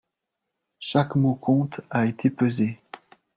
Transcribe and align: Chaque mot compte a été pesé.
Chaque 0.79 1.15
mot 1.15 1.35
compte 1.35 1.81
a 1.91 2.07
été 2.07 2.31
pesé. 2.31 2.79